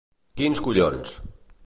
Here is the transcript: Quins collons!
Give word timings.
Quins 0.41 0.61
collons! 0.69 1.15